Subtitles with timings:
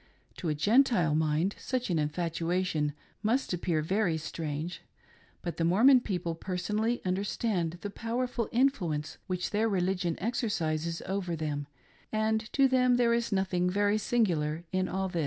[0.37, 4.81] To a Gen tile mind such an infatuation must appear very strange,
[5.43, 11.67] but the Mormon people personally understand the powerful influence which their religion exercises over them,
[12.11, 15.19] and to them there is nothing very singular in all this.